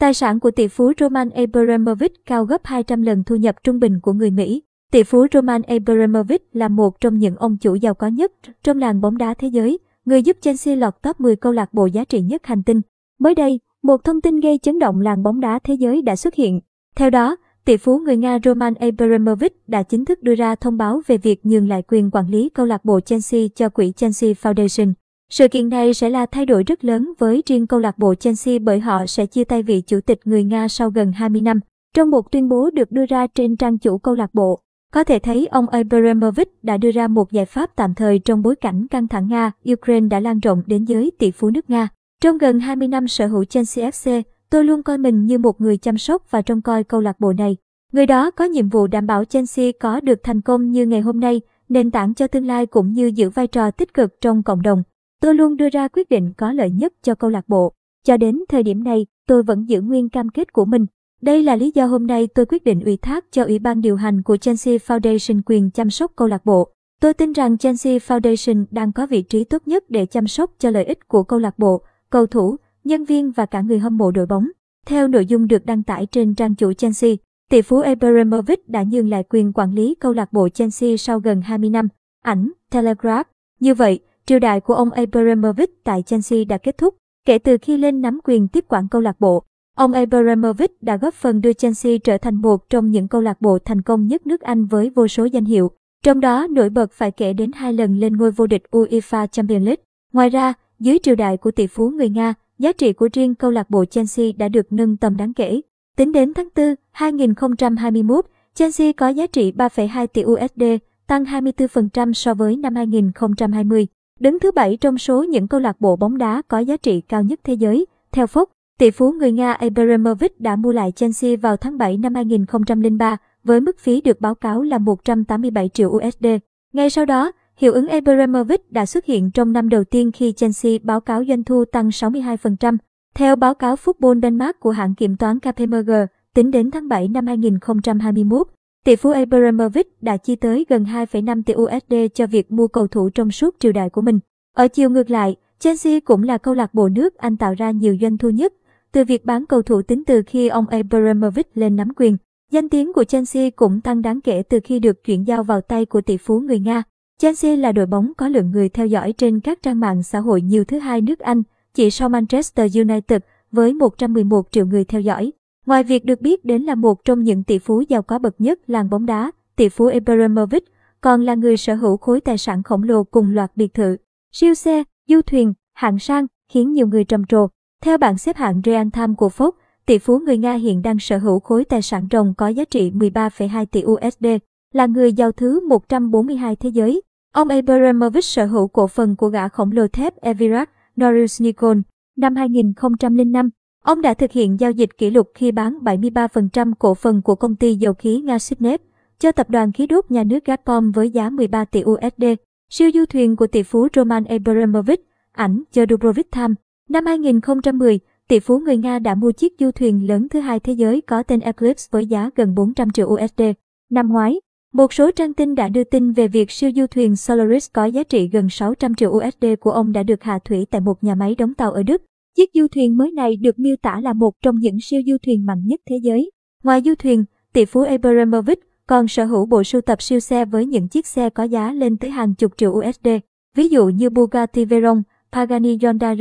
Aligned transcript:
Tài 0.00 0.14
sản 0.14 0.40
của 0.40 0.50
tỷ 0.50 0.68
phú 0.68 0.92
Roman 1.00 1.30
Abramovich 1.30 2.26
cao 2.26 2.44
gấp 2.44 2.60
200 2.64 3.02
lần 3.02 3.24
thu 3.24 3.36
nhập 3.36 3.56
trung 3.64 3.78
bình 3.78 4.00
của 4.00 4.12
người 4.12 4.30
Mỹ. 4.30 4.62
Tỷ 4.92 5.02
phú 5.02 5.26
Roman 5.32 5.62
Abramovich 5.62 6.42
là 6.52 6.68
một 6.68 7.00
trong 7.00 7.18
những 7.18 7.36
ông 7.36 7.56
chủ 7.56 7.74
giàu 7.74 7.94
có 7.94 8.06
nhất 8.06 8.32
trong 8.62 8.78
làng 8.78 9.00
bóng 9.00 9.18
đá 9.18 9.34
thế 9.34 9.48
giới, 9.48 9.78
người 10.04 10.22
giúp 10.22 10.36
Chelsea 10.40 10.76
lọt 10.76 10.94
top 11.02 11.20
10 11.20 11.36
câu 11.36 11.52
lạc 11.52 11.74
bộ 11.74 11.86
giá 11.86 12.04
trị 12.04 12.20
nhất 12.20 12.46
hành 12.46 12.62
tinh. 12.62 12.80
Mới 13.18 13.34
đây, 13.34 13.60
một 13.82 14.04
thông 14.04 14.20
tin 14.20 14.40
gây 14.40 14.58
chấn 14.58 14.78
động 14.78 15.00
làng 15.00 15.22
bóng 15.22 15.40
đá 15.40 15.58
thế 15.64 15.74
giới 15.74 16.02
đã 16.02 16.16
xuất 16.16 16.34
hiện. 16.34 16.60
Theo 16.96 17.10
đó, 17.10 17.36
tỷ 17.64 17.76
phú 17.76 17.98
người 17.98 18.16
Nga 18.16 18.38
Roman 18.44 18.74
Abramovich 18.74 19.68
đã 19.68 19.82
chính 19.82 20.04
thức 20.04 20.22
đưa 20.22 20.34
ra 20.34 20.54
thông 20.54 20.76
báo 20.76 21.00
về 21.06 21.18
việc 21.18 21.46
nhường 21.46 21.68
lại 21.68 21.82
quyền 21.88 22.10
quản 22.10 22.28
lý 22.28 22.48
câu 22.48 22.66
lạc 22.66 22.84
bộ 22.84 23.00
Chelsea 23.00 23.40
cho 23.54 23.68
quỹ 23.68 23.92
Chelsea 23.92 24.32
Foundation. 24.32 24.92
Sự 25.30 25.48
kiện 25.48 25.68
này 25.68 25.94
sẽ 25.94 26.10
là 26.10 26.26
thay 26.26 26.46
đổi 26.46 26.62
rất 26.62 26.84
lớn 26.84 27.12
với 27.18 27.42
riêng 27.46 27.66
câu 27.66 27.80
lạc 27.80 27.98
bộ 27.98 28.14
Chelsea 28.14 28.58
bởi 28.62 28.80
họ 28.80 29.06
sẽ 29.06 29.26
chia 29.26 29.44
tay 29.44 29.62
vị 29.62 29.80
chủ 29.80 30.00
tịch 30.00 30.20
người 30.24 30.44
Nga 30.44 30.68
sau 30.68 30.90
gần 30.90 31.12
20 31.12 31.40
năm. 31.40 31.60
Trong 31.94 32.10
một 32.10 32.32
tuyên 32.32 32.48
bố 32.48 32.70
được 32.70 32.92
đưa 32.92 33.06
ra 33.06 33.26
trên 33.26 33.56
trang 33.56 33.78
chủ 33.78 33.98
câu 33.98 34.14
lạc 34.14 34.34
bộ, 34.34 34.60
có 34.92 35.04
thể 35.04 35.18
thấy 35.18 35.46
ông 35.46 35.68
Abramovich 35.68 36.64
đã 36.64 36.76
đưa 36.76 36.90
ra 36.90 37.08
một 37.08 37.32
giải 37.32 37.44
pháp 37.44 37.70
tạm 37.76 37.94
thời 37.94 38.18
trong 38.18 38.42
bối 38.42 38.56
cảnh 38.56 38.86
căng 38.90 39.08
thẳng 39.08 39.28
Nga-Ukraine 39.28 40.08
đã 40.08 40.20
lan 40.20 40.40
rộng 40.40 40.62
đến 40.66 40.84
giới 40.84 41.12
tỷ 41.18 41.30
phú 41.30 41.50
nước 41.50 41.70
Nga. 41.70 41.88
Trong 42.22 42.38
gần 42.38 42.60
20 42.60 42.88
năm 42.88 43.08
sở 43.08 43.26
hữu 43.26 43.44
Chelsea 43.44 43.90
FC, 43.90 44.22
tôi 44.50 44.64
luôn 44.64 44.82
coi 44.82 44.98
mình 44.98 45.26
như 45.26 45.38
một 45.38 45.60
người 45.60 45.76
chăm 45.76 45.98
sóc 45.98 46.30
và 46.30 46.42
trông 46.42 46.62
coi 46.62 46.84
câu 46.84 47.00
lạc 47.00 47.20
bộ 47.20 47.32
này. 47.32 47.56
Người 47.92 48.06
đó 48.06 48.30
có 48.30 48.44
nhiệm 48.44 48.68
vụ 48.68 48.86
đảm 48.86 49.06
bảo 49.06 49.24
Chelsea 49.24 49.70
có 49.80 50.00
được 50.00 50.20
thành 50.22 50.40
công 50.40 50.70
như 50.70 50.86
ngày 50.86 51.00
hôm 51.00 51.20
nay, 51.20 51.40
nền 51.68 51.90
tảng 51.90 52.14
cho 52.14 52.26
tương 52.26 52.46
lai 52.46 52.66
cũng 52.66 52.92
như 52.92 53.06
giữ 53.14 53.30
vai 53.30 53.46
trò 53.46 53.70
tích 53.70 53.94
cực 53.94 54.20
trong 54.20 54.42
cộng 54.42 54.62
đồng. 54.62 54.82
Tôi 55.20 55.34
luôn 55.34 55.56
đưa 55.56 55.68
ra 55.68 55.88
quyết 55.88 56.08
định 56.08 56.32
có 56.36 56.52
lợi 56.52 56.70
nhất 56.70 56.92
cho 57.02 57.14
câu 57.14 57.30
lạc 57.30 57.48
bộ. 57.48 57.72
Cho 58.04 58.16
đến 58.16 58.38
thời 58.48 58.62
điểm 58.62 58.84
này, 58.84 59.06
tôi 59.26 59.42
vẫn 59.42 59.68
giữ 59.68 59.80
nguyên 59.80 60.08
cam 60.08 60.28
kết 60.28 60.52
của 60.52 60.64
mình. 60.64 60.86
Đây 61.22 61.42
là 61.42 61.56
lý 61.56 61.72
do 61.74 61.86
hôm 61.86 62.06
nay 62.06 62.26
tôi 62.26 62.46
quyết 62.46 62.64
định 62.64 62.80
ủy 62.80 62.96
thác 62.96 63.24
cho 63.32 63.44
Ủy 63.44 63.58
ban 63.58 63.80
điều 63.80 63.96
hành 63.96 64.22
của 64.22 64.36
Chelsea 64.36 64.76
Foundation 64.76 65.40
quyền 65.46 65.70
chăm 65.70 65.90
sóc 65.90 66.12
câu 66.16 66.28
lạc 66.28 66.44
bộ. 66.44 66.72
Tôi 67.00 67.14
tin 67.14 67.32
rằng 67.32 67.58
Chelsea 67.58 67.98
Foundation 67.98 68.64
đang 68.70 68.92
có 68.92 69.06
vị 69.06 69.22
trí 69.22 69.44
tốt 69.44 69.62
nhất 69.66 69.84
để 69.88 70.06
chăm 70.06 70.26
sóc 70.26 70.50
cho 70.58 70.70
lợi 70.70 70.84
ích 70.84 71.08
của 71.08 71.22
câu 71.22 71.38
lạc 71.38 71.58
bộ, 71.58 71.82
cầu 72.10 72.26
thủ, 72.26 72.56
nhân 72.84 73.04
viên 73.04 73.30
và 73.30 73.46
cả 73.46 73.60
người 73.60 73.78
hâm 73.78 73.96
mộ 73.96 74.10
đội 74.10 74.26
bóng. 74.26 74.48
Theo 74.86 75.08
nội 75.08 75.26
dung 75.26 75.46
được 75.46 75.66
đăng 75.66 75.82
tải 75.82 76.06
trên 76.06 76.34
trang 76.34 76.54
chủ 76.54 76.72
Chelsea, 76.72 77.10
tỷ 77.50 77.62
phú 77.62 77.80
Abramovich 77.80 78.68
đã 78.68 78.82
nhường 78.82 79.08
lại 79.08 79.24
quyền 79.30 79.52
quản 79.52 79.74
lý 79.74 79.94
câu 80.00 80.12
lạc 80.12 80.32
bộ 80.32 80.48
Chelsea 80.48 80.96
sau 80.96 81.20
gần 81.20 81.40
20 81.40 81.70
năm. 81.70 81.88
Ảnh, 82.22 82.50
Telegraph. 82.70 83.28
Như 83.60 83.74
vậy, 83.74 84.00
triều 84.30 84.38
đại 84.38 84.60
của 84.60 84.74
ông 84.74 84.90
Abramovich 84.90 85.84
tại 85.84 86.02
Chelsea 86.02 86.44
đã 86.48 86.58
kết 86.58 86.78
thúc. 86.78 86.94
Kể 87.26 87.38
từ 87.38 87.56
khi 87.62 87.76
lên 87.76 88.00
nắm 88.00 88.20
quyền 88.24 88.48
tiếp 88.48 88.64
quản 88.68 88.88
câu 88.88 89.00
lạc 89.00 89.20
bộ, 89.20 89.42
ông 89.76 89.92
Abramovich 89.92 90.82
đã 90.82 90.96
góp 90.96 91.14
phần 91.14 91.40
đưa 91.40 91.52
Chelsea 91.52 91.98
trở 92.04 92.18
thành 92.18 92.34
một 92.34 92.70
trong 92.70 92.90
những 92.90 93.08
câu 93.08 93.20
lạc 93.20 93.40
bộ 93.40 93.58
thành 93.58 93.82
công 93.82 94.06
nhất 94.06 94.26
nước 94.26 94.40
Anh 94.40 94.66
với 94.66 94.90
vô 94.90 95.08
số 95.08 95.24
danh 95.24 95.44
hiệu. 95.44 95.70
Trong 96.04 96.20
đó 96.20 96.46
nổi 96.50 96.70
bật 96.70 96.92
phải 96.92 97.10
kể 97.10 97.32
đến 97.32 97.50
hai 97.54 97.72
lần 97.72 97.98
lên 97.98 98.16
ngôi 98.16 98.30
vô 98.30 98.46
địch 98.46 98.62
UEFA 98.70 99.26
Champions 99.26 99.64
League. 99.64 99.82
Ngoài 100.12 100.28
ra, 100.28 100.52
dưới 100.80 100.98
triều 101.02 101.14
đại 101.14 101.36
của 101.36 101.50
tỷ 101.50 101.66
phú 101.66 101.90
người 101.90 102.08
Nga, 102.08 102.34
giá 102.58 102.72
trị 102.72 102.92
của 102.92 103.08
riêng 103.12 103.34
câu 103.34 103.50
lạc 103.50 103.70
bộ 103.70 103.84
Chelsea 103.84 104.26
đã 104.36 104.48
được 104.48 104.72
nâng 104.72 104.96
tầm 104.96 105.16
đáng 105.16 105.34
kể. 105.34 105.60
Tính 105.96 106.12
đến 106.12 106.34
tháng 106.34 106.48
4, 106.56 106.74
2021, 106.90 108.26
Chelsea 108.54 108.92
có 108.92 109.08
giá 109.08 109.26
trị 109.26 109.52
3,2 109.52 110.06
tỷ 110.06 110.24
USD, 110.24 110.62
tăng 111.06 111.24
24% 111.24 112.12
so 112.12 112.34
với 112.34 112.56
năm 112.56 112.74
2020. 112.74 113.86
Đứng 114.20 114.38
thứ 114.38 114.50
bảy 114.50 114.76
trong 114.76 114.98
số 114.98 115.22
những 115.22 115.48
câu 115.48 115.60
lạc 115.60 115.80
bộ 115.80 115.96
bóng 115.96 116.18
đá 116.18 116.42
có 116.48 116.58
giá 116.58 116.76
trị 116.76 117.00
cao 117.00 117.22
nhất 117.22 117.40
thế 117.44 117.54
giới. 117.54 117.86
Theo 118.12 118.26
Fox, 118.26 118.44
tỷ 118.78 118.90
phú 118.90 119.12
người 119.12 119.32
Nga 119.32 119.52
Abramovich 119.52 120.40
đã 120.40 120.56
mua 120.56 120.72
lại 120.72 120.92
Chelsea 120.92 121.36
vào 121.42 121.56
tháng 121.56 121.78
7 121.78 121.96
năm 121.96 122.14
2003 122.14 123.16
với 123.44 123.60
mức 123.60 123.78
phí 123.78 124.00
được 124.00 124.20
báo 124.20 124.34
cáo 124.34 124.62
là 124.62 124.78
187 124.78 125.68
triệu 125.68 125.88
USD. 125.90 126.26
Ngay 126.72 126.90
sau 126.90 127.04
đó, 127.04 127.32
hiệu 127.56 127.72
ứng 127.72 127.88
Abramovich 127.88 128.72
đã 128.72 128.86
xuất 128.86 129.04
hiện 129.04 129.30
trong 129.30 129.52
năm 129.52 129.68
đầu 129.68 129.84
tiên 129.84 130.12
khi 130.12 130.32
Chelsea 130.32 130.72
báo 130.82 131.00
cáo 131.00 131.24
doanh 131.28 131.44
thu 131.44 131.64
tăng 131.64 131.88
62%. 131.88 132.76
Theo 133.14 133.36
báo 133.36 133.54
cáo 133.54 133.76
Football 133.76 134.20
Denmark 134.22 134.60
của 134.60 134.70
hãng 134.70 134.94
kiểm 134.94 135.16
toán 135.16 135.38
KPMG, 135.38 135.90
tính 136.34 136.50
đến 136.50 136.70
tháng 136.70 136.88
7 136.88 137.08
năm 137.08 137.26
2021, 137.26 138.48
Tỷ 138.84 138.96
phú 138.96 139.10
Abramovich 139.10 140.02
đã 140.02 140.16
chi 140.16 140.36
tới 140.36 140.66
gần 140.68 140.84
2,5 140.84 141.42
tỷ 141.42 141.54
USD 141.54 141.94
cho 142.14 142.26
việc 142.26 142.52
mua 142.52 142.68
cầu 142.68 142.86
thủ 142.86 143.10
trong 143.10 143.30
suốt 143.30 143.56
triều 143.58 143.72
đại 143.72 143.90
của 143.90 144.00
mình. 144.00 144.18
Ở 144.56 144.68
chiều 144.68 144.90
ngược 144.90 145.10
lại, 145.10 145.36
Chelsea 145.58 146.00
cũng 146.00 146.22
là 146.22 146.38
câu 146.38 146.54
lạc 146.54 146.74
bộ 146.74 146.88
nước 146.88 147.16
Anh 147.16 147.36
tạo 147.36 147.54
ra 147.54 147.70
nhiều 147.70 147.96
doanh 148.00 148.18
thu 148.18 148.30
nhất 148.30 148.52
từ 148.92 149.04
việc 149.04 149.24
bán 149.24 149.46
cầu 149.46 149.62
thủ 149.62 149.82
tính 149.82 150.04
từ 150.04 150.22
khi 150.26 150.48
ông 150.48 150.66
Abramovich 150.66 151.48
lên 151.54 151.76
nắm 151.76 151.88
quyền. 151.96 152.16
Danh 152.50 152.68
tiếng 152.68 152.92
của 152.92 153.04
Chelsea 153.04 153.50
cũng 153.50 153.80
tăng 153.80 154.02
đáng 154.02 154.20
kể 154.20 154.42
từ 154.42 154.60
khi 154.64 154.78
được 154.78 155.04
chuyển 155.04 155.26
giao 155.26 155.44
vào 155.44 155.60
tay 155.60 155.86
của 155.86 156.00
tỷ 156.00 156.16
phú 156.16 156.40
người 156.40 156.58
Nga. 156.58 156.82
Chelsea 157.18 157.56
là 157.56 157.72
đội 157.72 157.86
bóng 157.86 158.12
có 158.16 158.28
lượng 158.28 158.50
người 158.50 158.68
theo 158.68 158.86
dõi 158.86 159.12
trên 159.12 159.40
các 159.40 159.62
trang 159.62 159.80
mạng 159.80 160.02
xã 160.02 160.18
hội 160.18 160.42
nhiều 160.42 160.64
thứ 160.64 160.78
hai 160.78 161.00
nước 161.00 161.18
Anh, 161.18 161.42
chỉ 161.74 161.90
sau 161.90 162.08
Manchester 162.08 162.78
United 162.78 163.20
với 163.52 163.74
111 163.74 164.48
triệu 164.50 164.66
người 164.66 164.84
theo 164.84 165.00
dõi. 165.00 165.32
Ngoài 165.70 165.84
việc 165.84 166.04
được 166.04 166.20
biết 166.20 166.44
đến 166.44 166.62
là 166.62 166.74
một 166.74 167.04
trong 167.04 167.22
những 167.22 167.44
tỷ 167.44 167.58
phú 167.58 167.82
giàu 167.88 168.02
có 168.02 168.18
bậc 168.18 168.40
nhất 168.40 168.58
làng 168.66 168.90
bóng 168.90 169.06
đá, 169.06 169.30
tỷ 169.56 169.68
phú 169.68 169.86
Abramovich 169.86 170.64
còn 171.00 171.20
là 171.20 171.34
người 171.34 171.56
sở 171.56 171.74
hữu 171.74 171.96
khối 171.96 172.20
tài 172.20 172.38
sản 172.38 172.62
khổng 172.62 172.82
lồ 172.82 173.04
cùng 173.04 173.34
loạt 173.34 173.52
biệt 173.56 173.74
thự, 173.74 173.96
siêu 174.32 174.54
xe, 174.54 174.84
du 175.08 175.20
thuyền, 175.22 175.52
hạng 175.74 175.98
sang, 175.98 176.26
khiến 176.52 176.72
nhiều 176.72 176.86
người 176.86 177.04
trầm 177.04 177.24
trồ. 177.24 177.48
Theo 177.82 177.98
bảng 177.98 178.18
xếp 178.18 178.36
hạng 178.36 178.60
Real 178.64 178.88
Time 178.92 179.14
của 179.16 179.28
Forbes, 179.28 179.50
tỷ 179.86 179.98
phú 179.98 180.18
người 180.18 180.38
Nga 180.38 180.54
hiện 180.54 180.82
đang 180.82 180.98
sở 180.98 181.18
hữu 181.18 181.40
khối 181.40 181.64
tài 181.64 181.82
sản 181.82 182.06
ròng 182.10 182.34
có 182.34 182.48
giá 182.48 182.64
trị 182.64 182.90
13,2 182.90 183.66
tỷ 183.66 183.84
USD, 183.84 184.26
là 184.72 184.86
người 184.86 185.12
giàu 185.12 185.32
thứ 185.32 185.68
142 185.68 186.56
thế 186.56 186.68
giới. 186.68 187.02
Ông 187.34 187.48
Abramovich 187.48 188.24
sở 188.24 188.46
hữu 188.46 188.68
cổ 188.68 188.86
phần 188.86 189.16
của 189.16 189.28
gã 189.28 189.48
khổng 189.48 189.72
lồ 189.72 189.88
thép 189.88 190.16
Evirat 190.16 190.70
Norilsk-Nikon. 190.96 191.82
Năm 192.16 192.36
2005, 192.36 193.50
Ông 193.84 194.02
đã 194.02 194.14
thực 194.14 194.32
hiện 194.32 194.60
giao 194.60 194.70
dịch 194.70 194.98
kỷ 194.98 195.10
lục 195.10 195.30
khi 195.34 195.52
bán 195.52 195.78
73% 195.82 196.72
cổ 196.78 196.94
phần 196.94 197.22
của 197.22 197.34
công 197.34 197.56
ty 197.56 197.74
dầu 197.74 197.94
khí 197.94 198.20
Nga 198.20 198.36
Sipnef 198.36 198.78
cho 199.18 199.32
tập 199.32 199.50
đoàn 199.50 199.72
khí 199.72 199.86
đốt 199.86 200.10
nhà 200.10 200.24
nước 200.24 200.44
Gazprom 200.44 200.92
với 200.92 201.10
giá 201.10 201.30
13 201.30 201.64
tỷ 201.64 201.82
USD. 201.84 202.24
Siêu 202.70 202.90
du 202.94 203.04
thuyền 203.06 203.36
của 203.36 203.46
tỷ 203.46 203.62
phú 203.62 203.88
Roman 203.96 204.24
Abramovich, 204.24 205.00
ảnh 205.32 205.62
cho 205.72 205.84
Dubrovik 205.90 206.30
Time. 206.30 206.54
Năm 206.88 207.06
2010, 207.06 207.98
tỷ 208.28 208.40
phú 208.40 208.58
người 208.58 208.76
Nga 208.76 208.98
đã 208.98 209.14
mua 209.14 209.32
chiếc 209.32 209.52
du 209.58 209.70
thuyền 209.70 210.08
lớn 210.08 210.28
thứ 210.28 210.40
hai 210.40 210.60
thế 210.60 210.72
giới 210.72 211.00
có 211.00 211.22
tên 211.22 211.40
Eclipse 211.40 211.88
với 211.90 212.06
giá 212.06 212.30
gần 212.36 212.54
400 212.54 212.90
triệu 212.90 213.06
USD. 213.06 213.42
Năm 213.90 214.08
ngoái, 214.08 214.40
một 214.72 214.92
số 214.92 215.10
trang 215.10 215.34
tin 215.34 215.54
đã 215.54 215.68
đưa 215.68 215.84
tin 215.84 216.12
về 216.12 216.28
việc 216.28 216.50
siêu 216.50 216.70
du 216.76 216.86
thuyền 216.86 217.16
Solaris 217.16 217.70
có 217.72 217.84
giá 217.84 218.02
trị 218.02 218.28
gần 218.28 218.50
600 218.50 218.94
triệu 218.94 219.10
USD 219.10 219.44
của 219.60 219.70
ông 219.70 219.92
đã 219.92 220.02
được 220.02 220.22
hạ 220.22 220.38
thủy 220.44 220.66
tại 220.70 220.80
một 220.80 221.04
nhà 221.04 221.14
máy 221.14 221.34
đóng 221.34 221.54
tàu 221.54 221.72
ở 221.72 221.82
Đức. 221.82 222.02
Chiếc 222.36 222.50
du 222.54 222.66
thuyền 222.68 222.96
mới 222.96 223.12
này 223.12 223.36
được 223.36 223.58
miêu 223.58 223.76
tả 223.82 224.00
là 224.00 224.12
một 224.12 224.34
trong 224.42 224.56
những 224.56 224.76
siêu 224.82 225.02
du 225.06 225.16
thuyền 225.26 225.46
mạnh 225.46 225.66
nhất 225.66 225.80
thế 225.90 225.96
giới. 226.02 226.30
Ngoài 226.64 226.82
du 226.84 226.94
thuyền, 226.94 227.24
tỷ 227.52 227.64
phú 227.64 227.80
Abramovich 227.80 228.60
còn 228.86 229.08
sở 229.08 229.24
hữu 229.24 229.46
bộ 229.46 229.64
sưu 229.64 229.80
tập 229.80 230.02
siêu 230.02 230.20
xe 230.20 230.44
với 230.44 230.66
những 230.66 230.88
chiếc 230.88 231.06
xe 231.06 231.30
có 231.30 231.44
giá 231.44 231.72
lên 231.72 231.96
tới 231.96 232.10
hàng 232.10 232.34
chục 232.34 232.52
triệu 232.56 232.70
USD, 232.70 233.08
ví 233.56 233.68
dụ 233.68 233.88
như 233.88 234.10
Bugatti 234.10 234.64
Veyron, 234.64 235.02
Pagani 235.32 235.78
Hyundai 235.82 236.16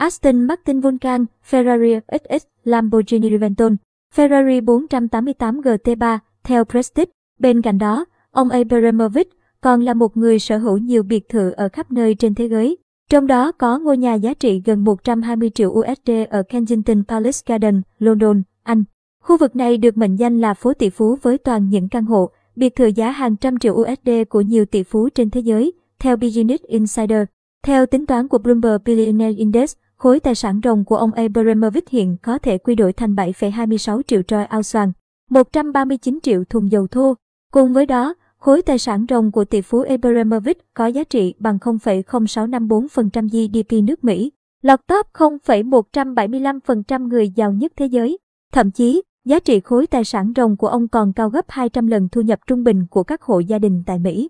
Aston 0.00 0.46
Martin 0.46 0.80
Vulcan, 0.80 1.26
Ferrari 1.50 2.00
XX, 2.08 2.46
Lamborghini 2.64 3.30
Reventon, 3.30 3.76
Ferrari 4.14 4.64
488 4.64 5.60
GT3, 5.60 6.18
theo 6.44 6.64
Prestige. 6.64 7.12
Bên 7.38 7.62
cạnh 7.62 7.78
đó, 7.78 8.04
ông 8.30 8.48
Abramovich 8.48 9.28
còn 9.60 9.80
là 9.80 9.94
một 9.94 10.16
người 10.16 10.38
sở 10.38 10.58
hữu 10.58 10.78
nhiều 10.78 11.02
biệt 11.02 11.28
thự 11.28 11.50
ở 11.50 11.68
khắp 11.68 11.92
nơi 11.92 12.14
trên 12.14 12.34
thế 12.34 12.48
giới. 12.48 12.76
Trong 13.10 13.26
đó 13.26 13.52
có 13.52 13.78
ngôi 13.78 13.98
nhà 13.98 14.14
giá 14.14 14.34
trị 14.34 14.62
gần 14.64 14.84
120 14.84 15.50
triệu 15.50 15.70
USD 15.70 16.10
ở 16.30 16.42
Kensington 16.42 17.04
Palace 17.08 17.38
Garden, 17.46 17.82
London, 17.98 18.42
Anh. 18.62 18.84
Khu 19.22 19.36
vực 19.36 19.56
này 19.56 19.78
được 19.78 19.96
mệnh 19.96 20.16
danh 20.16 20.40
là 20.40 20.54
phố 20.54 20.74
tỷ 20.74 20.90
phú 20.90 21.16
với 21.22 21.38
toàn 21.38 21.68
những 21.68 21.88
căn 21.88 22.04
hộ, 22.04 22.30
biệt 22.56 22.76
thự 22.76 22.86
giá 22.86 23.10
hàng 23.10 23.36
trăm 23.36 23.58
triệu 23.58 23.74
USD 23.74 24.10
của 24.28 24.40
nhiều 24.40 24.64
tỷ 24.64 24.82
phú 24.82 25.08
trên 25.08 25.30
thế 25.30 25.40
giới, 25.40 25.72
theo 25.98 26.16
Business 26.16 26.64
Insider. 26.64 27.22
Theo 27.62 27.86
tính 27.86 28.06
toán 28.06 28.28
của 28.28 28.38
Bloomberg 28.38 28.82
Billionaire 28.84 29.38
Index, 29.38 29.74
khối 29.96 30.20
tài 30.20 30.34
sản 30.34 30.60
ròng 30.64 30.84
của 30.84 30.96
ông 30.96 31.12
Abramovich 31.12 31.88
hiện 31.88 32.16
có 32.22 32.38
thể 32.38 32.58
quy 32.58 32.74
đổi 32.74 32.92
thành 32.92 33.14
7,26 33.14 34.02
triệu 34.02 34.22
troy 34.22 34.44
ao 34.48 34.62
xoàn, 34.62 34.92
139 35.30 36.18
triệu 36.22 36.44
thùng 36.44 36.70
dầu 36.70 36.86
thô. 36.86 37.14
Cùng 37.52 37.72
với 37.72 37.86
đó, 37.86 38.14
Khối 38.40 38.62
tài 38.62 38.78
sản 38.78 39.04
ròng 39.08 39.32
của 39.32 39.44
tỷ 39.44 39.60
phú 39.60 39.84
Abramovich 39.88 40.74
có 40.74 40.86
giá 40.86 41.04
trị 41.04 41.34
bằng 41.38 41.58
0,0654% 41.58 43.28
GDP 43.28 43.72
nước 43.84 44.04
Mỹ, 44.04 44.32
lọt 44.62 44.80
top 44.86 45.06
0,175% 45.12 47.08
người 47.08 47.30
giàu 47.30 47.52
nhất 47.52 47.72
thế 47.76 47.86
giới. 47.86 48.18
Thậm 48.52 48.70
chí, 48.70 49.02
giá 49.24 49.40
trị 49.40 49.60
khối 49.60 49.86
tài 49.86 50.04
sản 50.04 50.32
ròng 50.36 50.56
của 50.56 50.66
ông 50.66 50.88
còn 50.88 51.12
cao 51.12 51.30
gấp 51.30 51.44
200 51.48 51.86
lần 51.86 52.08
thu 52.08 52.20
nhập 52.20 52.38
trung 52.46 52.64
bình 52.64 52.86
của 52.90 53.02
các 53.02 53.22
hộ 53.22 53.38
gia 53.38 53.58
đình 53.58 53.82
tại 53.86 53.98
Mỹ. 53.98 54.28